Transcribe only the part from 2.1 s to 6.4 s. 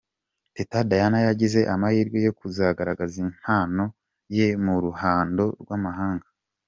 yo kuzagaragaza impano ye mu ruhando rw'amahanga.